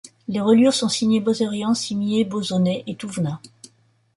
Les 0.27 0.41
reliures 0.41 0.73
sont 0.73 0.89
signées 0.89 1.19
Bozerian, 1.19 1.75
Simier, 1.75 2.25
Bauzonnet 2.25 2.83
et 2.87 2.95
Thouvenin. 2.95 3.39